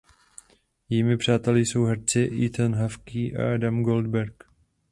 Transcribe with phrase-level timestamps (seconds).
[0.89, 4.43] Jejími přáteli jsou herci Ethan Hawke a Adam Goldberg.